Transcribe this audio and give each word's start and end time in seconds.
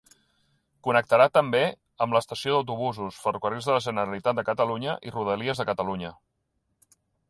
Connectarà 0.87 1.27
també 1.39 1.61
amb 2.07 2.17
l'estació 2.17 2.55
d'autobusos, 2.57 3.21
Ferrocarrils 3.27 3.71
de 3.71 3.77
la 3.79 3.87
Generalitat 3.91 4.43
de 4.43 4.49
Catalunya 4.53 5.01
i 5.11 5.19
Rodalies 5.21 5.63
de 5.65 5.73
Catalunya. 5.73 6.17